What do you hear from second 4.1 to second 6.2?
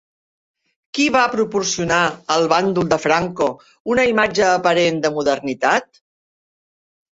imatge aparent de modernitat?